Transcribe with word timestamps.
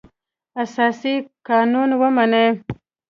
اساسي 0.63 1.15
قانون 1.47 1.89
ومني. 2.01 2.47